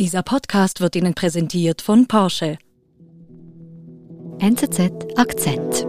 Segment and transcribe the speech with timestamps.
[0.00, 2.58] Dieser Podcast wird Ihnen präsentiert von Porsche.
[4.40, 5.86] NZZ Akzent.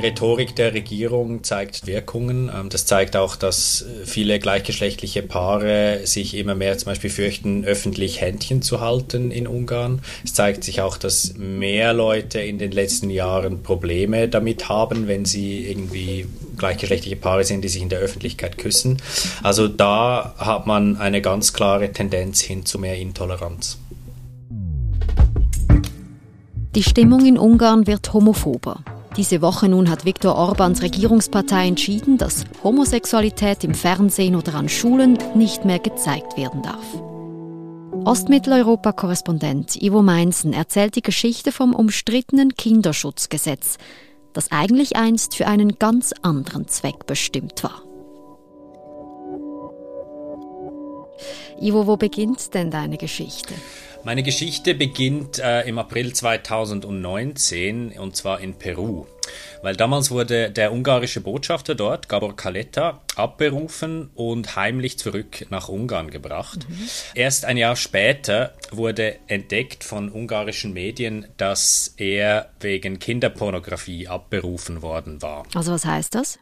[0.00, 2.48] Die Rhetorik der Regierung zeigt Wirkungen.
[2.54, 7.64] Ähm, das zeigt auch, dass äh, viele gleichgeschlechtliche Paare sich immer mehr zum Beispiel fürchten,
[7.64, 10.00] öffentlich Händchen zu halten in Ungarn.
[10.24, 15.24] Es zeigt sich auch, dass mehr Leute in den letzten Jahren Probleme damit haben, wenn
[15.24, 16.26] sie irgendwie
[16.60, 18.98] gleichgeschlechtliche Paare sind, die sich in der Öffentlichkeit küssen.
[19.42, 23.78] Also da hat man eine ganz klare Tendenz hin zu mehr Intoleranz.
[26.76, 28.84] Die Stimmung in Ungarn wird homophober.
[29.16, 35.18] Diese Woche nun hat Viktor Orbáns Regierungspartei entschieden, dass Homosexualität im Fernsehen oder an Schulen
[35.34, 36.86] nicht mehr gezeigt werden darf.
[38.04, 43.78] Ostmitteleuropa-Korrespondent Ivo Meinzen erzählt die Geschichte vom umstrittenen Kinderschutzgesetz,
[44.32, 47.82] das eigentlich einst für einen ganz anderen Zweck bestimmt war.
[51.60, 53.54] Ivo, wo beginnt denn deine Geschichte?
[54.02, 59.04] Meine Geschichte beginnt äh, im April 2019 und zwar in Peru.
[59.62, 66.10] Weil damals wurde der ungarische Botschafter dort, Gabor Kaleta, abberufen und heimlich zurück nach Ungarn
[66.10, 66.66] gebracht.
[66.68, 66.88] Mhm.
[67.14, 75.22] Erst ein Jahr später wurde entdeckt von ungarischen Medien, dass er wegen Kinderpornografie abberufen worden
[75.22, 75.44] war.
[75.54, 76.38] Also was heißt das?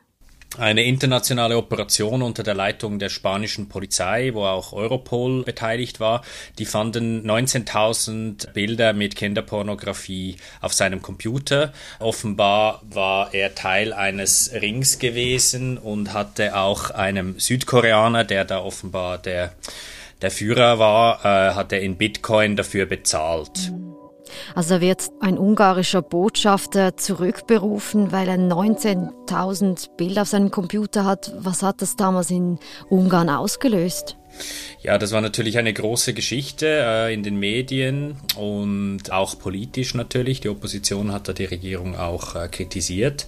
[0.56, 6.22] Eine internationale Operation unter der Leitung der spanischen Polizei, wo auch Europol beteiligt war.
[6.58, 11.72] Die fanden 19.000 Bilder mit Kinderpornografie auf seinem Computer.
[11.98, 19.18] Offenbar war er Teil eines Rings gewesen und hatte auch einem Südkoreaner, der da offenbar
[19.18, 19.52] der,
[20.22, 23.70] der Führer war, äh, hat er in Bitcoin dafür bezahlt.
[23.70, 23.97] Mhm.
[24.54, 31.32] Also wird ein ungarischer Botschafter zurückberufen, weil er 19.000 Bilder auf seinem Computer hat.
[31.38, 32.58] Was hat das damals in
[32.90, 34.17] Ungarn ausgelöst?
[34.80, 40.40] Ja, das war natürlich eine große Geschichte äh, in den Medien und auch politisch natürlich.
[40.40, 43.26] Die Opposition hat da die Regierung auch äh, kritisiert.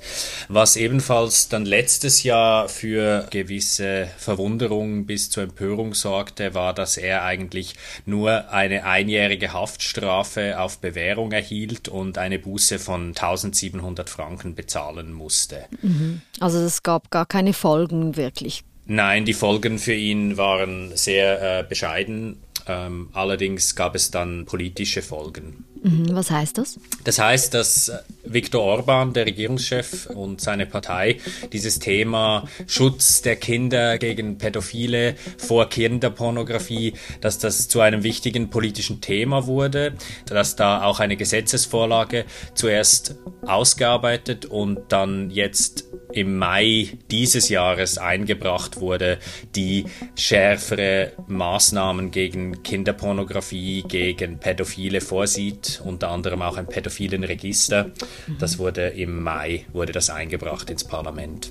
[0.48, 7.24] Was ebenfalls dann letztes Jahr für gewisse Verwunderung bis zur Empörung sorgte, war, dass er
[7.24, 7.74] eigentlich
[8.06, 15.64] nur eine einjährige Haftstrafe auf Bewährung erhielt und eine Buße von 1700 Franken bezahlen musste.
[15.82, 16.22] Mhm.
[16.38, 18.62] Also es gab gar keine Folgen wirklich.
[18.92, 22.42] Nein, die Folgen für ihn waren sehr äh, bescheiden.
[22.66, 25.64] Ähm, allerdings gab es dann politische Folgen.
[25.84, 26.80] Mhm, was heißt das?
[27.04, 31.18] Das heißt, dass äh, Viktor Orban, der Regierungschef und seine Partei
[31.52, 39.00] dieses Thema Schutz der Kinder gegen Pädophile vor Kinderpornografie, dass das zu einem wichtigen politischen
[39.00, 39.94] Thema wurde,
[40.26, 42.24] dass da auch eine Gesetzesvorlage
[42.54, 43.14] zuerst
[43.46, 49.18] ausgearbeitet und dann jetzt im Mai dieses Jahres eingebracht wurde,
[49.54, 49.84] die
[50.16, 57.90] schärfere Maßnahmen gegen Kinderpornografie, gegen Pädophile vorsieht unter anderem auch ein pädophilen Register.
[58.38, 61.50] Das wurde im Mai wurde das eingebracht ins Parlament.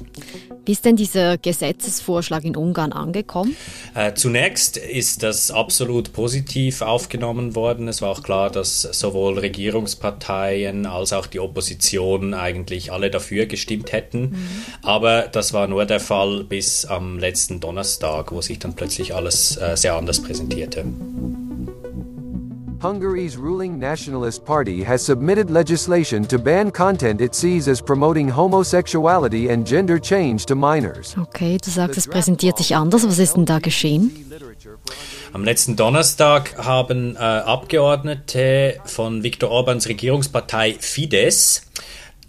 [0.66, 3.56] Wie ist denn dieser Gesetzesvorschlag in Ungarn angekommen?
[3.96, 7.88] Äh, zunächst ist das absolut positiv aufgenommen worden.
[7.88, 13.91] Es war auch klar, dass sowohl Regierungsparteien als auch die Opposition eigentlich alle dafür gestimmt
[13.91, 14.22] hätten.
[14.22, 14.48] Mhm.
[14.81, 19.57] Aber das war nur der Fall bis am letzten Donnerstag, wo sich dann plötzlich alles
[19.57, 20.85] äh, sehr anders präsentierte.
[22.81, 29.49] Hungary's ruling Nationalist Party has submitted legislation to ban content it sees as promoting homosexuality
[29.49, 31.13] and gender change to minors.
[31.17, 33.05] Okay, du sagst, es präsentiert sich anders.
[33.05, 34.11] Was ist denn da geschehen?
[35.33, 41.63] Am letzten Donnerstag haben äh, Abgeordnete von Viktor Orbans Regierungspartei Fidesz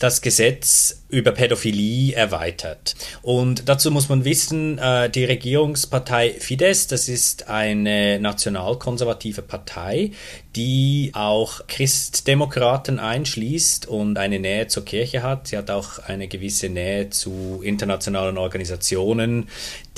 [0.01, 2.97] das Gesetz über Pädophilie erweitert.
[3.23, 10.13] Und dazu muss man wissen, äh, die Regierungspartei Fidesz, das ist eine nationalkonservative Partei,
[10.57, 15.49] die auch Christdemokraten einschließt und eine Nähe zur Kirche hat.
[15.49, 19.49] Sie hat auch eine gewisse Nähe zu internationalen Organisationen,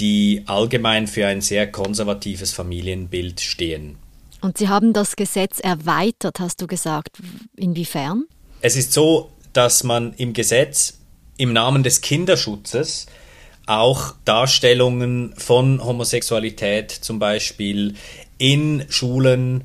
[0.01, 3.97] die allgemein für ein sehr konservatives Familienbild stehen.
[4.41, 7.19] Und Sie haben das Gesetz erweitert, hast du gesagt.
[7.55, 8.25] Inwiefern?
[8.61, 10.99] Es ist so, dass man im Gesetz
[11.37, 13.07] im Namen des Kinderschutzes
[13.67, 17.95] auch Darstellungen von Homosexualität zum Beispiel
[18.39, 19.65] in Schulen,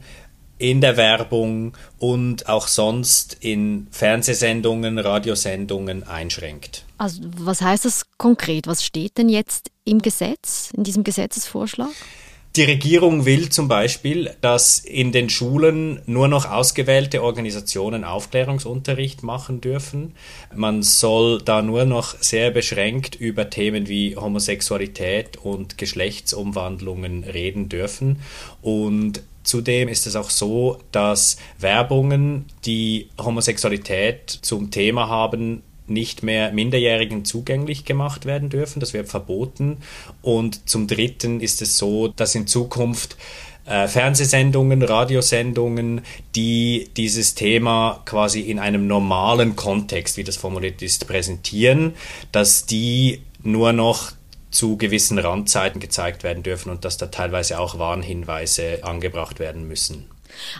[0.60, 6.84] in der Werbung und auch sonst in Fernsehsendungen, Radiosendungen einschränkt.
[6.98, 8.66] Also was heißt das konkret?
[8.68, 11.90] Was steht denn jetzt im Gesetz, in diesem Gesetzesvorschlag?
[12.56, 19.62] Die Regierung will zum Beispiel, dass in den Schulen nur noch ausgewählte Organisationen Aufklärungsunterricht machen
[19.62, 20.16] dürfen.
[20.56, 28.22] Man soll da nur noch sehr beschränkt über Themen wie Homosexualität und Geschlechtsumwandlungen reden dürfen.
[28.64, 36.52] Und Zudem ist es auch so, dass Werbungen, die Homosexualität zum Thema haben, nicht mehr
[36.52, 38.80] Minderjährigen zugänglich gemacht werden dürfen.
[38.80, 39.78] Das wird verboten.
[40.22, 43.18] Und zum Dritten ist es so, dass in Zukunft
[43.66, 46.02] äh, Fernsehsendungen, Radiosendungen,
[46.36, 51.94] die dieses Thema quasi in einem normalen Kontext, wie das formuliert ist, präsentieren,
[52.32, 54.12] dass die nur noch
[54.50, 60.06] zu gewissen Randzeiten gezeigt werden dürfen und dass da teilweise auch Warnhinweise angebracht werden müssen.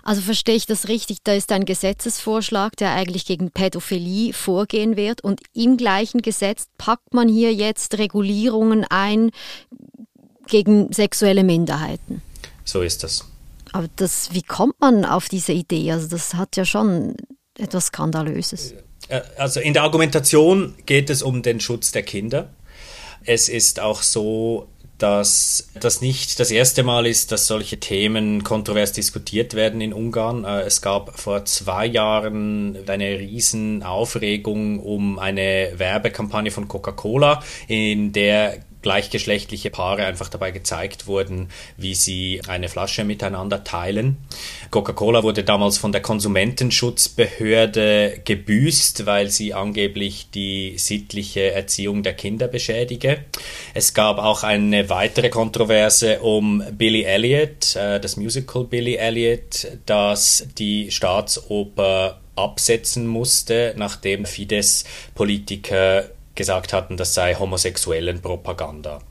[0.04, 5.22] Also verstehe ich das richtig, da ist ein Gesetzesvorschlag, der eigentlich gegen Pädophilie vorgehen wird
[5.22, 9.32] und im gleichen Gesetz packt man hier jetzt Regulierungen ein
[10.48, 12.22] gegen sexuelle Minderheiten.
[12.64, 13.26] So ist das.
[13.74, 15.92] Aber das, wie kommt man auf diese Idee?
[15.92, 17.16] Also das hat ja schon
[17.58, 18.74] etwas Skandalöses.
[19.10, 22.50] Äh, also in der Argumentation geht es um den Schutz der Kinder.
[23.26, 24.68] Es ist auch so,
[24.98, 30.44] dass das nicht das erste Mal ist, dass solche Themen kontrovers diskutiert werden in Ungarn.
[30.44, 38.12] Äh, es gab vor zwei Jahren eine riesen Aufregung um eine Werbekampagne von Coca-Cola, in
[38.12, 44.16] der gleichgeschlechtliche Paare einfach dabei gezeigt wurden, wie sie eine Flasche miteinander teilen.
[44.72, 52.48] Coca-Cola wurde damals von der Konsumentenschutzbehörde gebüßt, weil sie angeblich die sittliche Erziehung der Kinder
[52.48, 53.26] beschädige.
[53.74, 60.48] Es gab auch eine weitere Kontroverse um Billy Elliot, äh, das Musical Billy Elliot, das
[60.58, 66.06] die Staatsoper absetzen musste, nachdem Fidesz-Politiker
[66.38, 69.02] gesagt hatten, das sei homosexuellen Propaganda.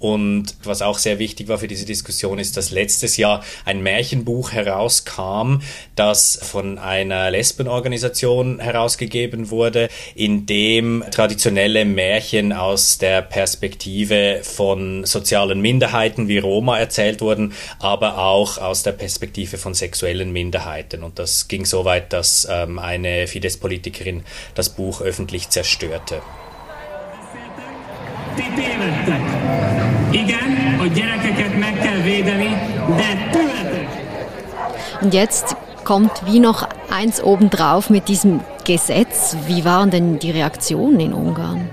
[0.00, 4.50] Und was auch sehr wichtig war für diese Diskussion ist, dass letztes Jahr ein Märchenbuch
[4.50, 5.60] herauskam,
[5.94, 15.60] das von einer Lesbenorganisation herausgegeben wurde, in dem traditionelle Märchen aus der Perspektive von sozialen
[15.60, 21.02] Minderheiten wie Roma erzählt wurden, aber auch aus der Perspektive von sexuellen Minderheiten.
[21.02, 24.22] Und das ging so weit, dass ähm, eine Fidesz-Politikerin
[24.54, 26.22] das Buch öffentlich zerstörte.
[28.34, 29.22] Ti tévedtek.
[30.10, 32.56] Igen, a gyerekeket meg kell védeni,
[32.96, 33.88] de tőletek.
[35.02, 39.36] Und jetzt kommt wie noch eins obendrauf mit diesem Gesetz.
[39.46, 41.70] Wie waren denn die Reaktionen in Ungarn?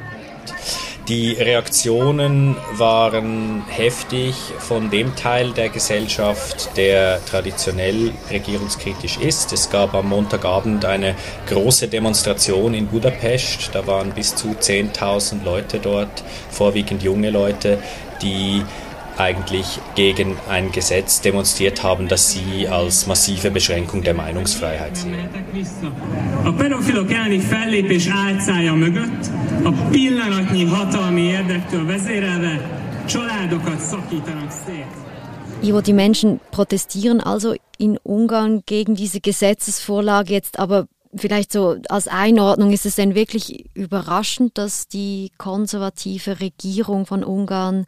[1.08, 9.54] Die Reaktionen waren heftig von dem Teil der Gesellschaft, der traditionell regierungskritisch ist.
[9.54, 11.16] Es gab am Montagabend eine
[11.48, 13.70] große Demonstration in Budapest.
[13.72, 17.78] Da waren bis zu 10.000 Leute dort, vorwiegend junge Leute,
[18.22, 18.64] die
[19.18, 25.16] eigentlich gegen ein Gesetz demonstriert haben, das sie als massive Beschränkung der Meinungsfreiheit sehen.
[35.62, 42.08] Ivo, die Menschen protestieren also in Ungarn gegen diese Gesetzesvorlage jetzt, aber vielleicht so als
[42.08, 47.86] Einordnung, ist es denn wirklich überraschend, dass die konservative Regierung von Ungarn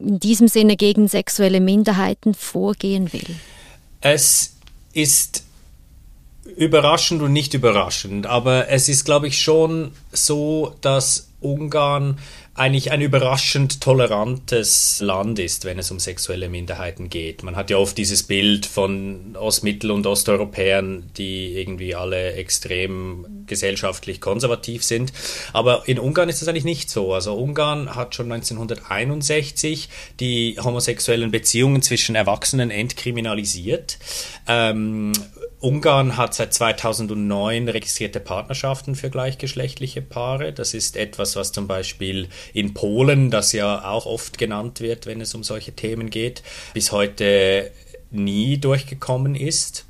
[0.00, 3.36] in diesem Sinne gegen sexuelle Minderheiten vorgehen will?
[4.00, 4.56] Es
[4.92, 5.44] ist
[6.56, 12.18] überraschend und nicht überraschend, aber es ist, glaube ich, schon so, dass Ungarn
[12.54, 17.42] eigentlich ein überraschend tolerantes Land ist, wenn es um sexuelle Minderheiten geht.
[17.42, 24.20] Man hat ja oft dieses Bild von Ostmittel- und Osteuropäern, die irgendwie alle extrem gesellschaftlich
[24.20, 25.12] konservativ sind.
[25.52, 27.14] Aber in Ungarn ist das eigentlich nicht so.
[27.14, 29.88] Also Ungarn hat schon 1961
[30.20, 33.98] die homosexuellen Beziehungen zwischen Erwachsenen entkriminalisiert.
[34.46, 35.12] Ähm,
[35.60, 40.54] Ungarn hat seit 2009 registrierte Partnerschaften für gleichgeschlechtliche Paare.
[40.54, 45.20] Das ist etwas, was zum Beispiel in Polen, das ja auch oft genannt wird, wenn
[45.20, 47.70] es um solche Themen geht, bis heute
[48.10, 49.84] nie durchgekommen ist.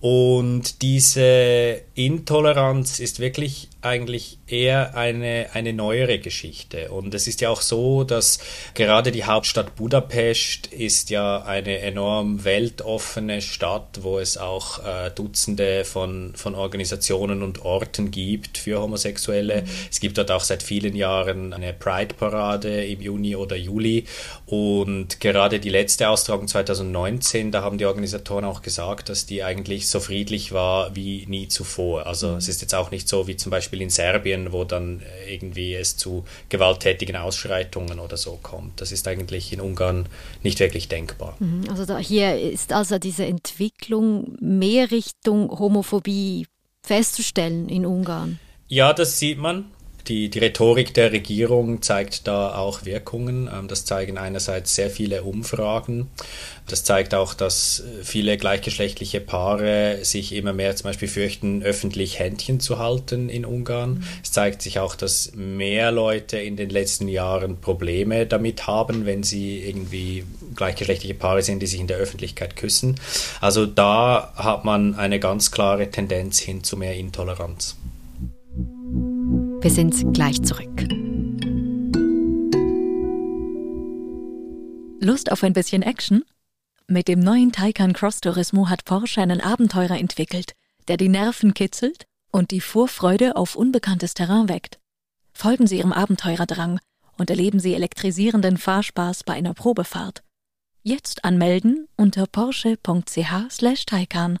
[0.00, 6.90] Und diese Intoleranz ist wirklich eigentlich eher eine, eine neuere Geschichte.
[6.90, 8.40] Und es ist ja auch so, dass
[8.74, 15.84] gerade die Hauptstadt Budapest ist ja eine enorm weltoffene Stadt, wo es auch äh, Dutzende
[15.84, 19.62] von, von Organisationen und Orten gibt für Homosexuelle.
[19.62, 19.68] Mhm.
[19.90, 24.06] Es gibt dort auch seit vielen Jahren eine Pride-Parade im Juni oder Juli.
[24.46, 29.86] Und gerade die letzte Austragung 2019, da haben die Organisatoren auch gesagt, dass die eigentlich
[29.86, 32.06] so friedlich war wie nie zuvor.
[32.06, 35.74] Also es ist jetzt auch nicht so wie zum Beispiel in Serbien, wo dann irgendwie
[35.74, 38.80] es zu gewalttätigen Ausschreitungen oder so kommt.
[38.80, 40.06] Das ist eigentlich in Ungarn
[40.42, 41.36] nicht wirklich denkbar.
[41.38, 41.64] Mhm.
[41.70, 46.46] Also da, hier ist also diese Entwicklung mehr Richtung Homophobie
[46.82, 48.38] festzustellen in Ungarn.
[48.68, 49.66] Ja, das sieht man.
[50.08, 53.48] Die, die Rhetorik der Regierung zeigt da auch Wirkungen.
[53.52, 56.08] Ähm, das zeigen einerseits sehr viele Umfragen.
[56.66, 62.60] Das zeigt auch, dass viele gleichgeschlechtliche Paare sich immer mehr zum Beispiel fürchten, öffentlich Händchen
[62.60, 64.04] zu halten in Ungarn.
[64.22, 69.22] Es zeigt sich auch, dass mehr Leute in den letzten Jahren Probleme damit haben, wenn
[69.22, 70.24] sie irgendwie
[70.56, 73.00] gleichgeschlechtliche Paare sind, die sich in der Öffentlichkeit küssen.
[73.40, 77.76] Also da hat man eine ganz klare Tendenz hin zu mehr Intoleranz.
[79.60, 80.86] Wir sind gleich zurück.
[85.00, 86.22] Lust auf ein bisschen Action?
[86.86, 90.52] Mit dem neuen Taycan Cross Turismo hat Porsche einen Abenteurer entwickelt,
[90.86, 94.78] der die Nerven kitzelt und die Vorfreude auf unbekanntes Terrain weckt.
[95.32, 96.78] Folgen Sie Ihrem Abenteurerdrang
[97.16, 100.22] und erleben Sie elektrisierenden Fahrspaß bei einer Probefahrt.
[100.84, 104.38] Jetzt anmelden unter porsche.ch/taycan.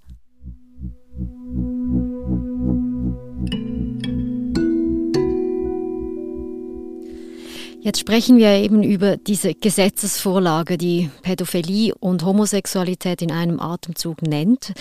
[7.80, 14.72] Jetzt sprechen wir eben über diese Gesetzesvorlage, die Pädophilie und Homosexualität in einem Atemzug nennt.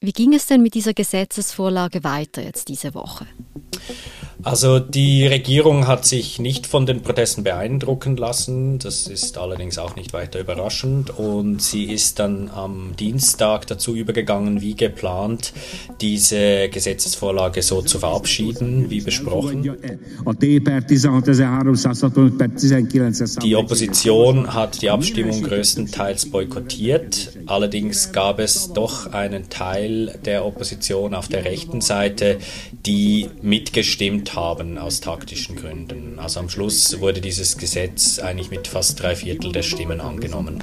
[0.00, 3.26] Wie ging es denn mit dieser Gesetzesvorlage weiter jetzt diese Woche?
[4.44, 8.78] Also die Regierung hat sich nicht von den Protesten beeindrucken lassen.
[8.78, 11.18] Das ist allerdings auch nicht weiter überraschend.
[11.18, 15.54] Und sie ist dann am Dienstag dazu übergegangen, wie geplant,
[16.02, 19.62] diese Gesetzesvorlage so zu verabschieden, wie besprochen.
[23.42, 27.32] Die Opposition hat die Abstimmung größtenteils boykottiert.
[27.46, 32.38] Allerdings gab es doch einen Teil der Opposition auf der rechten Seite,
[32.84, 33.30] die
[33.64, 36.18] mitgestimmt haben aus taktischen Gründen.
[36.18, 40.62] Also am Schluss wurde dieses Gesetz eigentlich mit fast drei Viertel der Stimmen angenommen.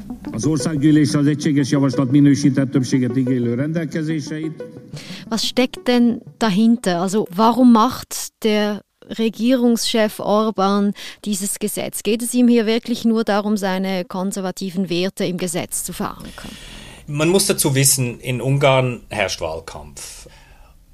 [5.29, 7.01] Was steckt denn dahinter?
[7.01, 8.81] Also warum macht der
[9.17, 10.93] Regierungschef Orban
[11.25, 12.03] dieses Gesetz?
[12.03, 16.51] Geht es ihm hier wirklich nur darum, seine konservativen Werte im Gesetz zu verankern?
[17.07, 20.27] Man muss dazu wissen, in Ungarn herrscht Wahlkampf.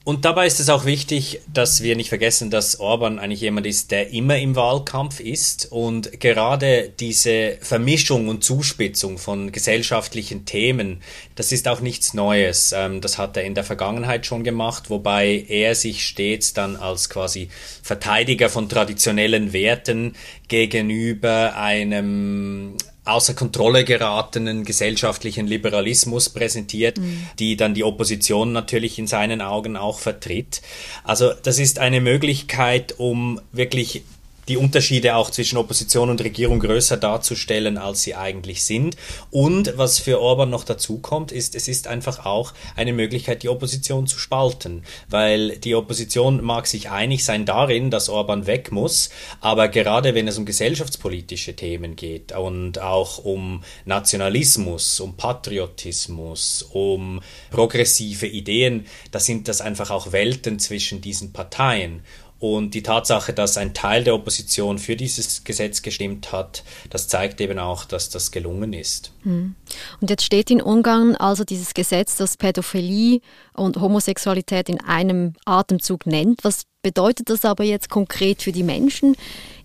[0.08, 3.92] Und dabei ist es auch wichtig, dass wir nicht vergessen, dass Orban eigentlich jemand ist,
[3.92, 11.02] der immer im Wahlkampf ist und gerade diese Vermischung und Zuspitzung von gesellschaftlichen Themen,
[11.36, 12.72] das ist auch nichts Neues.
[12.74, 17.10] Ähm, das hat er in der Vergangenheit schon gemacht, wobei er sich stets dann als
[17.10, 17.50] quasi
[17.84, 20.16] Verteidiger von traditionellen Werten
[20.48, 27.28] gegenüber einem außer Kontrolle geratenen gesellschaftlichen Liberalismus präsentiert, mhm.
[27.40, 30.62] die dann die Opposition natürlich in seinen Augen auch vertritt.
[31.04, 34.04] Also das ist eine Möglichkeit, um wirklich
[34.48, 38.96] die Unterschiede auch zwischen Opposition und Regierung größer darzustellen, als sie eigentlich sind.
[39.32, 43.50] Und was für Orban noch dazu kommt, ist, es ist einfach auch eine Möglichkeit, die
[43.50, 49.10] Opposition zu spalten, weil die Opposition mag sich einig sein darin, dass Orban weg muss,
[49.42, 57.22] aber gerade wenn es um gesellschaftspolitische Themen geht und auch um Nationalismus, um Patriotismus, um
[57.52, 62.04] progressive Ideen, da sind das einfach auch Welten zwischen diesen Parteien.
[62.40, 67.42] Und die Tatsache, dass ein Teil der Opposition für dieses Gesetz gestimmt hat, das zeigt
[67.42, 69.12] eben auch, dass das gelungen ist.
[69.24, 69.56] Hm.
[70.00, 73.22] Und jetzt steht in Ungarn also dieses Gesetz, das Pädophilie
[73.54, 76.44] und Homosexualität in einem Atemzug nennt.
[76.44, 79.16] Was bedeutet das aber jetzt konkret für die Menschen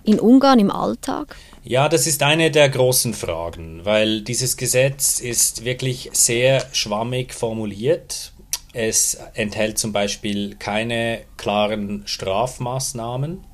[0.04, 1.36] in Ungarn im Alltag?
[1.64, 8.31] Ja, das ist eine der großen Fragen, weil dieses Gesetz ist wirklich sehr schwammig formuliert.
[8.72, 13.44] Es enthält zum Beispiel keine klaren Strafmaßnahmen.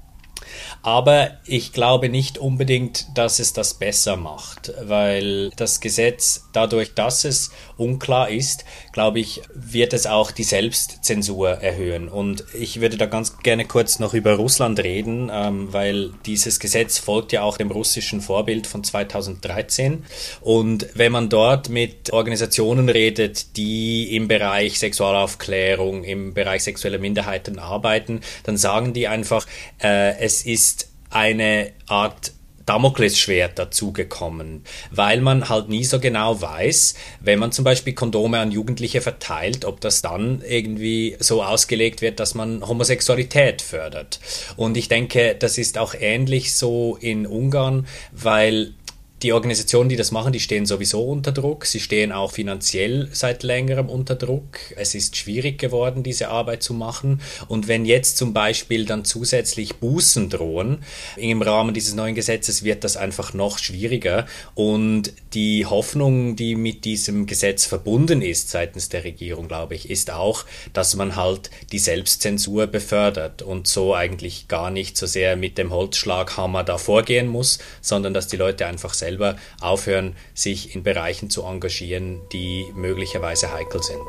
[0.83, 7.25] Aber ich glaube nicht unbedingt, dass es das besser macht, weil das Gesetz, dadurch, dass
[7.25, 12.09] es unklar ist, glaube ich, wird es auch die Selbstzensur erhöhen.
[12.09, 16.99] Und ich würde da ganz gerne kurz noch über Russland reden, ähm, weil dieses Gesetz
[16.99, 20.05] folgt ja auch dem russischen Vorbild von 2013.
[20.41, 27.59] Und wenn man dort mit Organisationen redet, die im Bereich Sexualaufklärung, im Bereich sexueller Minderheiten
[27.59, 29.47] arbeiten, dann sagen die einfach,
[29.83, 32.33] äh, es ist eine Art
[32.65, 38.53] Damoklesschwert dazugekommen, weil man halt nie so genau weiß, wenn man zum Beispiel Kondome an
[38.53, 44.21] Jugendliche verteilt, ob das dann irgendwie so ausgelegt wird, dass man Homosexualität fördert.
[44.57, 48.75] Und ich denke, das ist auch ähnlich so in Ungarn, weil
[49.23, 51.67] Die Organisationen, die das machen, die stehen sowieso unter Druck.
[51.67, 54.59] Sie stehen auch finanziell seit längerem unter Druck.
[54.77, 57.21] Es ist schwierig geworden, diese Arbeit zu machen.
[57.49, 60.85] Und wenn jetzt zum Beispiel dann zusätzlich Bußen drohen,
[61.17, 64.25] im Rahmen dieses neuen Gesetzes wird das einfach noch schwieriger.
[64.55, 70.13] Und die Hoffnung, die mit diesem Gesetz verbunden ist seitens der Regierung, glaube ich, ist
[70.13, 75.59] auch, dass man halt die Selbstzensur befördert und so eigentlich gar nicht so sehr mit
[75.59, 80.83] dem Holzschlaghammer da vorgehen muss, sondern dass die Leute einfach selbst selber aufhören, sich in
[80.83, 84.09] Bereichen zu engagieren, die möglicherweise heikel sind.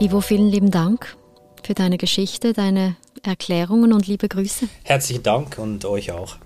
[0.00, 1.16] Ivo, vielen lieben Dank
[1.64, 4.68] für deine Geschichte, deine Erklärungen und liebe Grüße.
[4.82, 6.36] Herzlichen Dank und euch auch.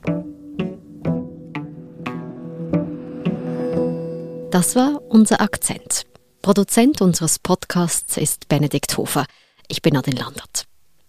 [4.50, 6.06] Das war unser Akzent.
[6.40, 9.26] Produzent unseres Podcasts ist Benedikt Hofer.
[9.68, 10.68] Ich bin Adin Landert.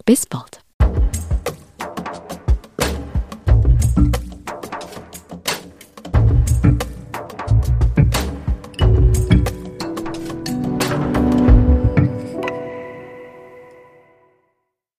[0.10, 0.64] Bis bald.